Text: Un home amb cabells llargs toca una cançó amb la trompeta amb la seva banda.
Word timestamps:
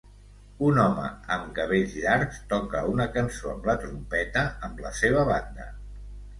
Un 0.69 0.79
home 0.83 1.03
amb 1.35 1.51
cabells 1.59 1.93
llargs 2.07 2.41
toca 2.55 2.83
una 2.95 3.09
cançó 3.19 3.53
amb 3.55 3.71
la 3.73 3.79
trompeta 3.85 4.47
amb 4.71 4.85
la 4.89 4.97
seva 5.05 5.31
banda. 5.35 5.73